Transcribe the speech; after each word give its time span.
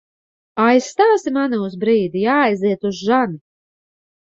Aizstāsi 0.63 1.33
mani 1.35 1.59
uz 1.67 1.77
brīdi? 1.85 2.25
Jāaiziet 2.29 2.91
uz 2.93 3.05
žani. 3.13 3.41